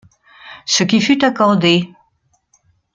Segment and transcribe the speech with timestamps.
[0.65, 1.93] Ce qui fut accordé.